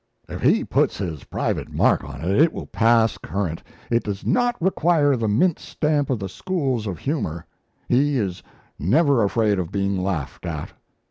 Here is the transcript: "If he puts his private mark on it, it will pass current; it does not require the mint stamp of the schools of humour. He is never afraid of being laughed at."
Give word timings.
"If 0.27 0.41
he 0.41 0.63
puts 0.63 0.97
his 0.97 1.25
private 1.25 1.71
mark 1.71 2.03
on 2.03 2.21
it, 2.21 2.31
it 2.41 2.51
will 2.53 2.65
pass 2.65 3.19
current; 3.19 3.61
it 3.91 4.03
does 4.03 4.25
not 4.25 4.59
require 4.59 5.15
the 5.15 5.27
mint 5.27 5.59
stamp 5.59 6.09
of 6.09 6.17
the 6.17 6.27
schools 6.27 6.87
of 6.87 6.97
humour. 6.97 7.45
He 7.87 8.17
is 8.17 8.41
never 8.79 9.23
afraid 9.23 9.59
of 9.59 9.71
being 9.71 10.01
laughed 10.01 10.47
at." 10.47 10.71